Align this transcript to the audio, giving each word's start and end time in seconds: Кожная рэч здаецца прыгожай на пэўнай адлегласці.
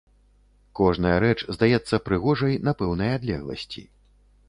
Кожная 0.79 1.11
рэч 1.25 1.37
здаецца 1.57 2.01
прыгожай 2.09 2.59
на 2.71 2.77
пэўнай 2.83 3.17
адлегласці. 3.23 3.89